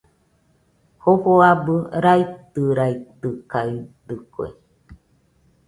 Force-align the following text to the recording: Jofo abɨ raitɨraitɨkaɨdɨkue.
Jofo 1.01 1.31
abɨ 1.49 1.75
raitɨraitɨkaɨdɨkue. 2.03 4.47